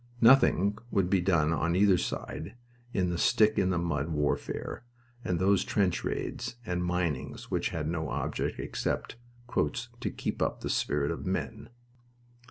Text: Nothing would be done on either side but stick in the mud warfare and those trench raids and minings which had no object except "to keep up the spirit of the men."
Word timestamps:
Nothing 0.19 0.79
would 0.89 1.11
be 1.11 1.21
done 1.21 1.53
on 1.53 1.75
either 1.75 1.99
side 1.99 2.55
but 2.91 3.19
stick 3.19 3.59
in 3.59 3.69
the 3.69 3.77
mud 3.77 4.09
warfare 4.09 4.83
and 5.23 5.37
those 5.37 5.63
trench 5.63 6.03
raids 6.03 6.55
and 6.65 6.83
minings 6.83 7.51
which 7.51 7.69
had 7.69 7.87
no 7.87 8.09
object 8.09 8.59
except 8.59 9.17
"to 9.55 10.09
keep 10.09 10.41
up 10.41 10.61
the 10.61 10.71
spirit 10.71 11.11
of 11.11 11.25
the 11.25 11.29
men." 11.29 11.69